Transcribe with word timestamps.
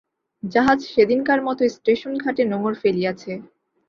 জাহাজ 0.43 0.79
সেদিনকার 0.85 1.39
মতো 1.47 1.63
স্টেশন-ঘাটে 1.75 2.43
নোঙর 2.51 2.73
ফেলিয়াছে। 2.81 3.31